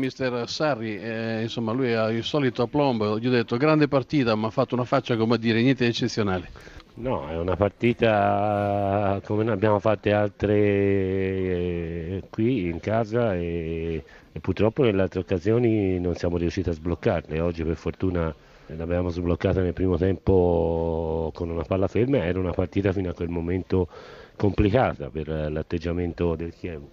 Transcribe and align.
Mister 0.00 0.48
Sarri, 0.48 0.98
eh, 0.98 1.42
insomma, 1.42 1.72
lui 1.72 1.92
ha 1.94 2.10
il 2.10 2.24
solito 2.24 2.62
aplombo, 2.62 3.18
gli 3.18 3.28
ho 3.28 3.30
detto 3.30 3.56
grande 3.56 3.86
partita, 3.86 4.34
ma 4.34 4.48
ha 4.48 4.50
fatto 4.50 4.74
una 4.74 4.84
faccia 4.84 5.16
come 5.16 5.38
dire 5.38 5.62
niente 5.62 5.84
di 5.84 5.90
eccezionale. 5.90 6.48
No, 6.94 7.28
è 7.28 7.38
una 7.38 7.54
partita 7.54 9.20
come 9.24 9.44
ne 9.44 9.52
abbiamo 9.52 9.78
fatte 9.78 10.12
altre 10.12 10.56
eh, 10.56 12.22
qui 12.28 12.66
in 12.66 12.80
casa 12.80 13.34
e, 13.36 14.02
e 14.32 14.40
purtroppo 14.40 14.82
nelle 14.82 15.02
altre 15.02 15.20
occasioni 15.20 16.00
non 16.00 16.16
siamo 16.16 16.36
riusciti 16.36 16.68
a 16.68 16.72
sbloccarle. 16.72 17.38
Oggi 17.40 17.62
per 17.62 17.76
fortuna 17.76 18.34
l'abbiamo 18.66 19.08
sbloccata 19.10 19.62
nel 19.62 19.72
primo 19.72 19.96
tempo 19.96 21.30
con 21.34 21.48
una 21.48 21.62
palla 21.64 21.86
ferma, 21.86 22.24
era 22.24 22.38
una 22.38 22.52
partita 22.52 22.92
fino 22.92 23.10
a 23.10 23.14
quel 23.14 23.28
momento 23.28 23.88
complicata 24.36 25.08
per 25.10 25.28
l'atteggiamento 25.28 26.34
del 26.34 26.52
Chievo 26.54 26.88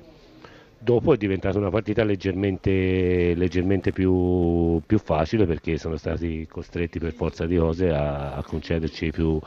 dopo 0.79 1.13
è 1.13 1.17
diventata 1.17 1.57
una 1.57 1.69
partita 1.69 2.03
leggermente, 2.03 3.33
leggermente 3.35 3.91
più, 3.91 4.81
più, 4.85 4.99
facile 4.99 5.45
perché 5.45 5.77
sono 5.77 5.97
stati 5.97 6.45
costretti 6.47 6.99
per 6.99 7.13
forza 7.13 7.45
di 7.45 7.57
cose 7.57 7.89
a, 7.89 8.33
a 8.33 8.43
concederci 8.43 9.11
più, 9.11 9.39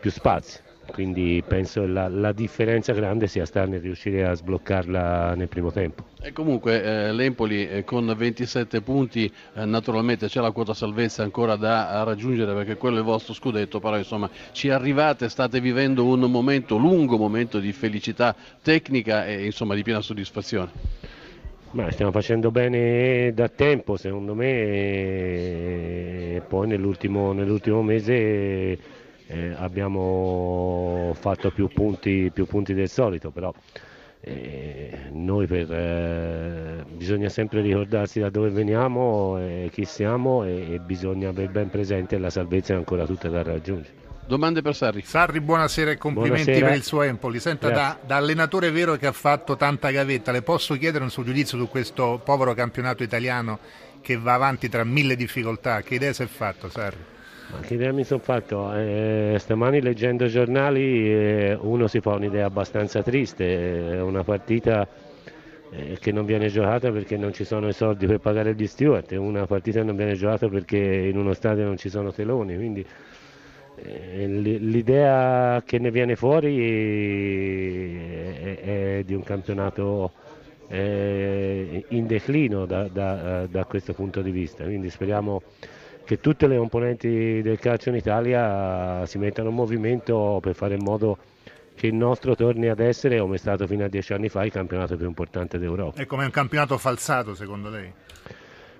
più 0.00 0.10
spazi 0.10 0.66
quindi 0.90 1.42
penso 1.46 1.86
la, 1.86 2.08
la 2.08 2.32
differenza 2.32 2.92
grande 2.92 3.26
sia 3.26 3.44
stata 3.44 3.66
nel 3.66 3.80
riuscire 3.80 4.26
a 4.26 4.34
sbloccarla 4.34 5.34
nel 5.34 5.48
primo 5.48 5.70
tempo. 5.70 6.04
E 6.20 6.32
comunque 6.32 6.82
eh, 6.82 7.12
l'Empoli 7.12 7.68
eh, 7.68 7.84
con 7.84 8.12
27 8.16 8.80
punti 8.80 9.32
eh, 9.54 9.64
naturalmente 9.64 10.26
c'è 10.26 10.40
la 10.40 10.50
quota 10.50 10.74
salvezza 10.74 11.22
ancora 11.22 11.56
da 11.56 12.02
raggiungere 12.02 12.54
perché 12.54 12.76
quello 12.76 12.96
è 12.96 13.00
il 13.00 13.04
vostro 13.04 13.34
scudetto, 13.34 13.80
però 13.80 13.96
insomma 13.96 14.28
ci 14.52 14.70
arrivate, 14.70 15.28
state 15.28 15.60
vivendo 15.60 16.04
un 16.04 16.20
momento, 16.20 16.76
lungo 16.76 17.16
momento 17.16 17.60
di 17.60 17.72
felicità 17.72 18.34
tecnica 18.62 19.26
e 19.26 19.44
insomma 19.44 19.74
di 19.74 19.82
piena 19.82 20.00
soddisfazione. 20.00 20.70
Ma 21.70 21.90
stiamo 21.90 22.10
facendo 22.10 22.50
bene 22.50 23.30
da 23.34 23.48
tempo 23.50 23.96
secondo 23.98 24.34
me 24.34 24.46
e 26.36 26.42
poi 26.46 26.66
nell'ultimo, 26.66 27.32
nell'ultimo 27.32 27.82
mese 27.82 28.78
eh, 29.28 29.54
abbiamo 29.56 31.14
fatto 31.18 31.50
più 31.50 31.68
punti, 31.68 32.30
più 32.32 32.46
punti, 32.46 32.72
del 32.72 32.88
solito, 32.88 33.30
però 33.30 33.52
eh, 34.20 35.10
noi 35.12 35.46
per, 35.46 35.70
eh, 35.70 36.84
bisogna 36.90 37.28
sempre 37.28 37.60
ricordarsi 37.60 38.20
da 38.20 38.30
dove 38.30 38.48
veniamo, 38.48 39.38
e 39.38 39.68
chi 39.70 39.84
siamo 39.84 40.44
e, 40.44 40.74
e 40.74 40.78
bisogna 40.80 41.28
avere 41.28 41.48
ben 41.48 41.68
presente 41.68 42.18
la 42.18 42.30
salvezza 42.30 42.72
è 42.72 42.76
ancora 42.76 43.04
tutta 43.04 43.28
da 43.28 43.42
raggiungere. 43.42 44.06
Domande 44.26 44.60
per 44.60 44.74
Sarri. 44.74 45.02
Sarri, 45.02 45.40
buonasera 45.40 45.90
e 45.90 45.96
complimenti 45.96 46.44
buonasera. 46.44 46.66
per 46.66 46.76
il 46.76 46.82
suo 46.82 47.02
Empoli. 47.02 47.40
Senta, 47.40 47.70
da, 47.70 47.98
da, 48.04 48.16
allenatore 48.16 48.70
vero 48.70 48.96
che 48.96 49.06
ha 49.06 49.12
fatto 49.12 49.56
tanta 49.56 49.90
gavetta, 49.90 50.32
le 50.32 50.42
posso 50.42 50.74
chiedere 50.76 51.04
un 51.04 51.10
suo 51.10 51.24
giudizio 51.24 51.56
su 51.56 51.66
questo 51.68 52.20
povero 52.22 52.52
campionato 52.52 53.02
italiano 53.02 53.58
che 54.02 54.18
va 54.18 54.34
avanti 54.34 54.68
tra 54.68 54.84
mille 54.84 55.16
difficoltà? 55.16 55.80
Che 55.80 55.94
idea 55.94 56.12
si 56.12 56.22
è 56.22 56.26
fatto, 56.26 56.68
Sarri? 56.68 57.16
Ma 57.50 57.60
che 57.60 57.74
idea 57.74 57.92
mi 57.92 58.04
sono 58.04 58.20
fatto? 58.20 58.74
Eh, 58.74 59.36
stamani 59.38 59.80
leggendo 59.80 60.26
i 60.26 60.28
giornali 60.28 61.10
eh, 61.10 61.56
uno 61.58 61.86
si 61.86 62.00
fa 62.00 62.12
un'idea 62.14 62.44
abbastanza 62.44 63.02
triste, 63.02 63.94
è 63.94 64.02
una 64.02 64.22
partita 64.22 64.86
eh, 65.70 65.96
che 65.98 66.12
non 66.12 66.26
viene 66.26 66.48
giocata 66.48 66.90
perché 66.90 67.16
non 67.16 67.32
ci 67.32 67.44
sono 67.44 67.68
i 67.68 67.72
soldi 67.72 68.04
per 68.06 68.18
pagare 68.18 68.54
gli 68.54 68.66
steward, 68.66 69.08
è 69.08 69.16
una 69.16 69.46
partita 69.46 69.80
che 69.80 69.86
non 69.86 69.96
viene 69.96 70.12
giocata 70.12 70.46
perché 70.48 70.76
in 70.76 71.16
uno 71.16 71.32
stadio 71.32 71.64
non 71.64 71.78
ci 71.78 71.88
sono 71.88 72.12
teloni, 72.12 72.54
quindi 72.54 72.84
eh, 73.76 74.26
l'idea 74.26 75.62
che 75.64 75.78
ne 75.78 75.90
viene 75.90 76.16
fuori 76.16 76.58
è, 78.42 78.98
è 78.98 79.02
di 79.04 79.14
un 79.14 79.22
campionato 79.22 80.12
eh, 80.68 81.82
in 81.88 82.06
declino 82.06 82.66
da, 82.66 82.88
da, 82.88 83.46
da 83.46 83.64
questo 83.64 83.94
punto 83.94 84.20
di 84.20 84.30
vista, 84.30 84.64
quindi 84.64 84.90
speriamo 84.90 85.40
che 86.08 86.20
tutte 86.20 86.46
le 86.46 86.56
componenti 86.56 87.42
del 87.42 87.58
calcio 87.58 87.90
in 87.90 87.96
Italia 87.96 89.04
si 89.04 89.18
mettano 89.18 89.50
in 89.50 89.54
movimento 89.54 90.38
per 90.40 90.54
fare 90.54 90.74
in 90.74 90.82
modo 90.82 91.18
che 91.74 91.86
il 91.86 91.92
nostro 91.92 92.34
torni 92.34 92.66
ad 92.66 92.80
essere, 92.80 93.18
come 93.18 93.34
è 93.34 93.38
stato 93.38 93.66
fino 93.66 93.84
a 93.84 93.88
dieci 93.88 94.14
anni 94.14 94.30
fa, 94.30 94.42
il 94.42 94.50
campionato 94.50 94.96
più 94.96 95.06
importante 95.06 95.58
d'Europa. 95.58 96.00
E 96.00 96.06
come 96.06 96.24
un 96.24 96.30
campionato 96.30 96.78
falsato 96.78 97.34
secondo 97.34 97.68
lei? 97.68 97.92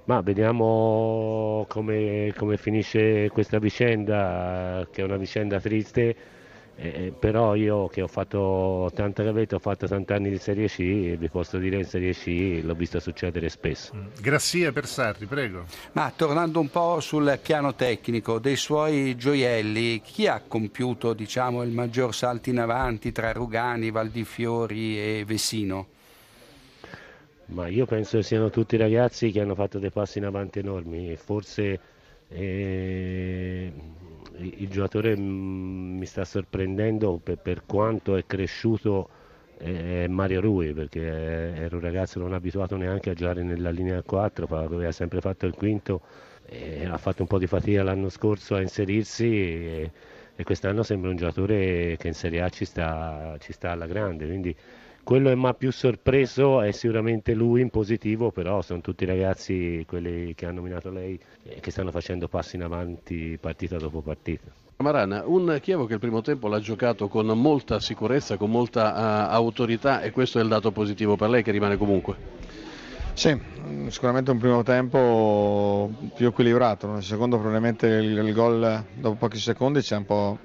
Ma 0.04 0.22
vediamo 0.22 1.66
come, 1.68 2.32
come 2.34 2.56
finisce 2.56 3.28
questa 3.28 3.58
vicenda, 3.58 4.88
che 4.90 5.02
è 5.02 5.04
una 5.04 5.18
vicenda 5.18 5.60
triste 5.60 6.16
eh, 6.80 7.06
eh, 7.06 7.12
però 7.18 7.56
io 7.56 7.88
che 7.88 8.02
ho 8.02 8.06
fatto 8.06 8.88
tanta 8.94 9.24
gavetta, 9.24 9.56
ho 9.56 9.58
fatto 9.58 9.88
tanti 9.88 10.12
anni 10.12 10.30
di 10.30 10.38
Serie 10.38 10.68
C, 10.68 10.76
vi 11.16 11.28
posso 11.28 11.58
dire 11.58 11.76
in 11.76 11.84
Serie 11.84 12.12
C 12.12 12.60
l'ho 12.62 12.74
visto 12.74 13.00
succedere 13.00 13.48
spesso. 13.48 13.96
Mm. 13.96 14.06
Grazie 14.20 14.70
per 14.70 14.86
Sarri, 14.86 15.26
prego. 15.26 15.64
Ma 15.92 16.12
tornando 16.14 16.60
un 16.60 16.70
po' 16.70 17.00
sul 17.00 17.36
piano 17.42 17.74
tecnico, 17.74 18.38
dei 18.38 18.54
suoi 18.54 19.16
gioielli, 19.16 20.00
chi 20.02 20.28
ha 20.28 20.40
compiuto 20.46 21.14
diciamo, 21.14 21.64
il 21.64 21.70
maggior 21.70 22.14
salto 22.14 22.48
in 22.48 22.60
avanti 22.60 23.10
tra 23.10 23.32
Rugani, 23.32 23.90
Valdifiori 23.90 25.00
e 25.00 25.24
Vessino? 25.26 25.88
Ma 27.46 27.66
io 27.66 27.86
penso 27.86 28.18
che 28.18 28.22
siano 28.22 28.50
tutti 28.50 28.76
ragazzi 28.76 29.32
che 29.32 29.40
hanno 29.40 29.56
fatto 29.56 29.80
dei 29.80 29.90
passi 29.90 30.18
in 30.18 30.26
avanti 30.26 30.60
enormi, 30.60 31.16
forse... 31.16 31.80
Eh, 32.28 33.72
il 34.38 34.68
giocatore 34.68 35.16
mm, 35.16 35.98
mi 35.98 36.06
sta 36.06 36.24
sorprendendo 36.24 37.20
per, 37.22 37.38
per 37.38 37.62
quanto 37.66 38.16
è 38.16 38.24
cresciuto 38.26 39.08
è 39.58 40.06
Mario 40.06 40.40
Rui 40.40 40.72
perché 40.72 41.00
era 41.02 41.74
un 41.74 41.82
ragazzo 41.82 42.20
non 42.20 42.32
abituato 42.32 42.76
neanche 42.76 43.10
a 43.10 43.14
giocare 43.14 43.42
nella 43.42 43.70
linea 43.70 44.02
4 44.02 44.46
aveva 44.46 44.92
sempre 44.92 45.20
fatto 45.20 45.46
il 45.46 45.54
quinto 45.54 46.00
ha 46.88 46.96
fatto 46.96 47.22
un 47.22 47.28
po' 47.28 47.38
di 47.38 47.46
fatica 47.46 47.82
l'anno 47.82 48.08
scorso 48.08 48.54
a 48.54 48.60
inserirsi 48.60 49.26
e, 49.26 49.90
e 50.34 50.44
quest'anno 50.44 50.82
sembra 50.82 51.10
un 51.10 51.16
giocatore 51.16 51.96
che 51.98 52.06
in 52.08 52.14
Serie 52.14 52.40
A 52.40 52.48
ci 52.48 52.64
sta, 52.64 53.36
ci 53.40 53.52
sta 53.52 53.72
alla 53.72 53.86
grande 53.86 54.26
quindi 54.26 54.54
quello 55.02 55.28
che 55.30 55.36
mi 55.36 55.46
ha 55.46 55.54
più 55.54 55.72
sorpreso 55.72 56.60
è 56.60 56.70
sicuramente 56.70 57.34
lui 57.34 57.60
in 57.60 57.70
positivo, 57.70 58.30
però 58.30 58.60
sono 58.62 58.80
tutti 58.80 59.04
ragazzi, 59.04 59.84
quelli 59.86 60.34
che 60.34 60.46
ha 60.46 60.52
nominato 60.52 60.90
lei, 60.90 61.18
eh, 61.44 61.60
che 61.60 61.70
stanno 61.70 61.90
facendo 61.90 62.28
passi 62.28 62.56
in 62.56 62.62
avanti 62.62 63.38
partita 63.40 63.78
dopo 63.78 64.02
partita. 64.02 64.50
Marana, 64.76 65.24
un 65.26 65.58
Chievo 65.60 65.86
che 65.86 65.94
il 65.94 65.98
primo 65.98 66.20
tempo 66.20 66.46
l'ha 66.46 66.60
giocato 66.60 67.08
con 67.08 67.26
molta 67.26 67.80
sicurezza, 67.80 68.36
con 68.36 68.50
molta 68.50 68.92
uh, 68.92 69.34
autorità 69.34 70.02
e 70.02 70.12
questo 70.12 70.38
è 70.38 70.42
il 70.42 70.48
dato 70.48 70.70
positivo 70.70 71.16
per 71.16 71.30
lei 71.30 71.42
che 71.42 71.50
rimane 71.50 71.76
comunque. 71.76 72.14
Sì, 73.12 73.36
sicuramente 73.88 74.30
un 74.30 74.38
primo 74.38 74.62
tempo 74.62 75.90
più 76.14 76.28
equilibrato, 76.28 76.86
nel 76.86 77.02
secondo 77.02 77.36
probabilmente 77.36 77.88
il, 77.88 78.16
il 78.18 78.32
gol 78.32 78.84
dopo 78.94 79.16
pochi 79.16 79.38
secondi 79.38 79.82
ci 79.82 79.94
ha 79.94 79.96
un 79.96 80.06
po' 80.06 80.38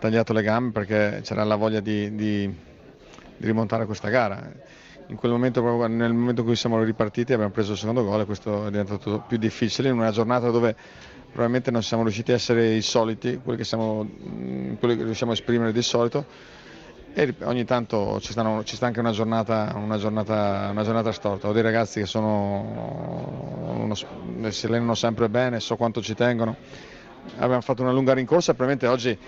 tagliato 0.00 0.32
le 0.32 0.42
gambe 0.42 0.72
perché 0.72 1.20
c'era 1.22 1.44
la 1.44 1.54
voglia 1.54 1.78
di, 1.78 2.12
di 2.16 2.52
di 3.36 3.46
rimontare 3.46 3.86
questa 3.86 4.08
gara. 4.08 4.50
In 5.08 5.16
quel 5.16 5.30
momento, 5.30 5.62
proprio 5.62 5.86
nel 5.86 6.12
momento 6.12 6.40
in 6.40 6.46
cui 6.46 6.56
siamo 6.56 6.82
ripartiti, 6.82 7.32
abbiamo 7.32 7.52
preso 7.52 7.72
il 7.72 7.78
secondo 7.78 8.04
gol 8.04 8.22
e 8.22 8.24
questo 8.24 8.66
è 8.66 8.70
diventato 8.70 9.24
più 9.28 9.36
difficile 9.38 9.88
in 9.88 9.94
una 9.94 10.10
giornata 10.10 10.50
dove 10.50 10.74
probabilmente 11.26 11.70
non 11.70 11.82
siamo 11.82 12.02
riusciti 12.02 12.32
a 12.32 12.34
essere 12.34 12.74
i 12.74 12.82
soliti, 12.82 13.40
quelli 13.42 13.58
che, 13.58 13.64
siamo, 13.64 14.08
quelli 14.78 14.96
che 14.96 15.04
riusciamo 15.04 15.30
a 15.30 15.34
esprimere 15.34 15.72
di 15.72 15.82
solito. 15.82 16.24
E 17.12 17.34
ogni 17.44 17.64
tanto 17.64 18.20
ci, 18.20 18.32
stanno, 18.32 18.62
ci 18.64 18.76
sta 18.76 18.86
anche 18.86 19.00
una 19.00 19.12
giornata, 19.12 19.72
una, 19.76 19.96
giornata, 19.96 20.68
una 20.70 20.82
giornata, 20.82 21.12
storta. 21.12 21.48
Ho 21.48 21.52
dei 21.52 21.62
ragazzi 21.62 22.00
che 22.00 22.06
sono, 22.06 23.70
uno, 23.78 23.94
si 23.94 24.66
allenano 24.66 24.94
sempre 24.94 25.28
bene, 25.28 25.60
so 25.60 25.76
quanto 25.76 26.02
ci 26.02 26.14
tengono. 26.14 26.56
Abbiamo 27.38 27.62
fatto 27.62 27.82
una 27.82 27.92
lunga 27.92 28.12
rincorsa 28.12 28.52
e 28.52 28.54
probabilmente 28.54 28.86
oggi 28.86 29.18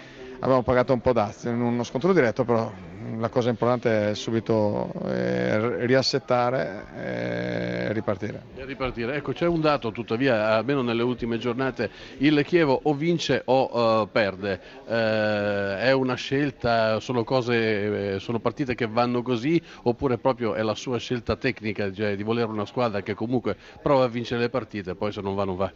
abbiamo 0.41 0.63
pagato 0.63 0.93
un 0.93 1.01
po' 1.01 1.13
dazio 1.13 1.51
in 1.51 1.61
uno 1.61 1.83
scontro 1.83 2.13
diretto, 2.13 2.45
però 2.45 2.71
la 3.19 3.29
cosa 3.29 3.51
importante 3.51 4.11
è 4.11 4.15
subito 4.15 4.93
eh, 5.07 5.87
riassettare 5.87 6.85
e 6.97 7.93
ripartire. 7.93 8.43
E 8.57 8.65
ripartire. 8.65 9.17
Ecco, 9.17 9.33
c'è 9.33 9.47
un 9.47 9.61
dato 9.61 9.91
tuttavia, 9.93 10.55
almeno 10.57 10.83
nelle 10.83 11.03
ultime 11.03 11.39
giornate, 11.39 11.91
il 12.19 12.43
Chievo 12.45 12.79
o 12.83 12.95
vince 12.95 13.43
o 13.45 14.03
uh, 14.03 14.09
perde. 14.11 14.61
Uh, 14.85 14.91
è 15.79 15.93
una 15.93 16.15
scelta, 16.15 17.01
sono, 17.01 17.25
cose, 17.25 18.15
eh, 18.15 18.19
sono 18.21 18.39
partite 18.39 18.75
che 18.75 18.87
vanno 18.87 19.23
così 19.23 19.61
oppure 19.83 20.19
proprio 20.19 20.55
è 20.55 20.63
la 20.63 20.75
sua 20.75 20.99
scelta 20.99 21.37
tecnica 21.37 21.93
cioè 21.93 22.17
di 22.17 22.23
volere 22.23 22.49
una 22.51 22.67
squadra 22.67 23.03
che 23.03 23.15
comunque 23.15 23.57
prova 23.83 24.05
a 24.05 24.09
vincere 24.09 24.41
le 24.41 24.49
partite, 24.49 24.95
poi 24.95 25.13
se 25.13 25.21
non 25.21 25.35
va 25.35 25.45
non 25.45 25.57
va? 25.57 25.73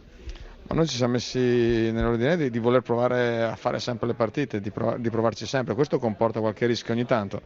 Ma 0.67 0.75
noi 0.75 0.87
ci 0.87 0.95
siamo 0.95 1.13
messi 1.13 1.39
nell'ordine 1.39 2.37
di, 2.37 2.49
di 2.49 2.59
voler 2.59 2.81
provare 2.81 3.43
a 3.43 3.55
fare 3.55 3.79
sempre 3.79 4.07
le 4.07 4.13
partite, 4.13 4.61
di, 4.61 4.71
prov- 4.71 4.97
di, 4.97 5.09
provarci 5.09 5.45
sempre. 5.45 5.75
Questo 5.75 5.99
comporta 5.99 6.39
qualche 6.39 6.65
rischio 6.65 6.93
ogni 6.93 7.05
tanto, 7.05 7.41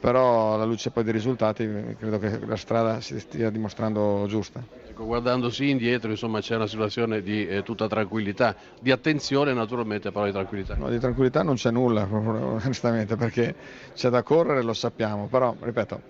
però 0.00 0.54
alla 0.54 0.64
luce 0.64 0.90
poi 0.90 1.04
dei 1.04 1.12
risultati 1.12 1.66
credo 1.98 2.18
che 2.18 2.38
la 2.46 2.56
strada 2.56 3.00
si 3.00 3.20
stia 3.20 3.50
dimostrando 3.50 4.24
giusta. 4.28 4.62
Ecco, 4.88 5.04
guardandosi 5.04 5.68
indietro 5.68 6.10
insomma, 6.10 6.40
c'è 6.40 6.56
una 6.56 6.66
situazione 6.66 7.20
di 7.20 7.46
eh, 7.46 7.62
tutta 7.62 7.86
tranquillità, 7.86 8.56
di 8.80 8.90
attenzione 8.90 9.52
naturalmente, 9.52 10.10
però 10.10 10.24
di 10.24 10.32
tranquillità. 10.32 10.74
No, 10.76 10.88
di 10.88 10.98
tranquillità 10.98 11.42
non 11.42 11.56
c'è 11.56 11.70
nulla 11.70 12.06
onestamente 12.10 13.16
perché 13.16 13.54
c'è 13.94 14.08
da 14.08 14.22
correre, 14.22 14.62
lo 14.62 14.72
sappiamo, 14.72 15.26
però 15.26 15.54
ripeto 15.60 16.00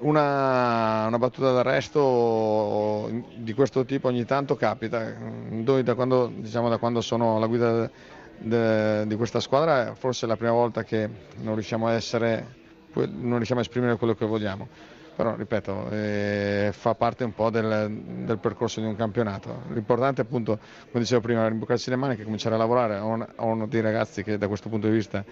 una, 0.00 1.06
una, 1.06 1.18
battuta 1.18 1.52
d'arresto 1.52 3.10
di 3.36 3.52
questo 3.52 3.84
tipo 3.84 4.08
ogni 4.08 4.24
tanto 4.24 4.56
capita. 4.56 5.12
Noi 5.48 5.82
da 5.82 5.94
quando, 5.94 6.30
diciamo, 6.34 6.68
da 6.68 6.78
quando 6.78 7.00
sono 7.00 7.36
alla 7.36 7.46
guida 7.46 7.90
de, 8.38 9.06
di 9.06 9.16
questa 9.16 9.40
squadra 9.40 9.94
forse 9.94 10.24
è 10.24 10.28
la 10.28 10.36
prima 10.36 10.52
volta 10.52 10.82
che 10.82 11.08
non 11.42 11.54
riusciamo 11.54 11.86
a, 11.86 11.92
essere, 11.92 12.46
non 12.94 13.36
riusciamo 13.36 13.60
a 13.60 13.62
esprimere 13.62 13.96
quello 13.96 14.14
che 14.14 14.26
vogliamo. 14.26 14.68
Però, 15.14 15.36
ripeto, 15.36 15.90
eh, 15.90 16.70
fa 16.72 16.94
parte 16.94 17.24
un 17.24 17.34
po' 17.34 17.50
del, 17.50 17.90
del, 18.24 18.38
percorso 18.38 18.80
di 18.80 18.86
un 18.86 18.96
campionato. 18.96 19.64
L'importante 19.72 20.22
appunto, 20.22 20.58
come 20.90 21.02
dicevo 21.02 21.20
prima, 21.20 21.46
rimboccarsi 21.46 21.90
le 21.90 21.96
mani 21.96 22.14
e 22.14 22.24
cominciare 22.24 22.54
a 22.54 22.58
lavorare. 22.58 22.98
Ho 22.98 23.46
uno 23.46 23.66
dei 23.66 23.82
ragazzi 23.82 24.22
che 24.22 24.38
da 24.38 24.48
questo 24.48 24.70
punto 24.70 24.86
di 24.86 24.94
vista 24.94 25.22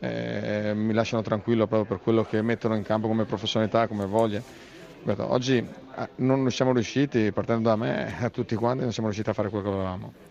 eh, 0.00 0.72
mi 0.74 0.92
lasciano 0.92 1.22
tranquillo 1.22 1.66
proprio 1.66 1.96
per 1.96 2.02
quello 2.02 2.24
che 2.24 2.42
mettono 2.42 2.76
in 2.76 2.82
campo 2.82 3.08
come 3.08 3.24
professionalità, 3.24 3.86
come 3.86 4.06
voglia. 4.06 4.42
Oggi 5.16 5.56
eh, 5.56 6.08
non 6.16 6.50
siamo 6.50 6.72
riusciti, 6.72 7.32
partendo 7.32 7.68
da 7.68 7.76
me, 7.76 8.14
a 8.20 8.30
tutti 8.30 8.54
quanti 8.54 8.82
non 8.82 8.92
siamo 8.92 9.08
riusciti 9.08 9.30
a 9.30 9.34
fare 9.34 9.48
quello 9.48 9.64
che 9.64 9.70
volevamo. 9.70 10.26